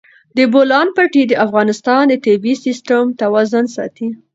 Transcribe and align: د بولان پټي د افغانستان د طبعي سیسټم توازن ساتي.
د 0.37 0.37
بولان 0.53 0.87
پټي 0.95 1.23
د 1.27 1.33
افغانستان 1.45 2.03
د 2.09 2.13
طبعي 2.25 2.53
سیسټم 2.65 3.03
توازن 3.21 3.65
ساتي. 3.75 4.07